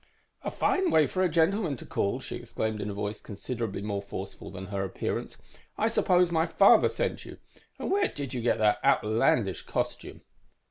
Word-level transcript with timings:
"__"A 0.51 0.51
fine 0.51 0.89
way 0.89 1.05
for 1.05 1.21
a 1.21 1.29
gentleman 1.29 1.77
to 1.77 1.85
call!" 1.85 2.19
she 2.19 2.37
exclaimed 2.37 2.81
in 2.81 2.89
a 2.89 2.93
voice 2.95 3.21
considerably 3.21 3.83
more 3.83 4.01
forceful 4.01 4.49
than 4.49 4.65
her 4.65 4.83
appearance. 4.83 5.37
"I 5.77 5.89
suppose 5.89 6.31
my 6.31 6.47
father 6.47 6.89
sent 6.89 7.23
you. 7.23 7.37
And 7.77 7.91
where 7.91 8.07
did 8.07 8.33
you 8.33 8.41
get 8.41 8.57
that 8.57 8.83
outlandish 8.83 9.61
costume?" 9.67 10.21